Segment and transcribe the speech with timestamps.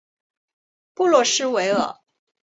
[0.95, 1.99] 布洛斯维尔。